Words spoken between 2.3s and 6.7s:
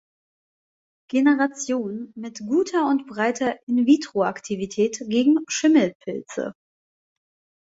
guter und breiter in-vitro-Aktivität gegen Schimmelpilze.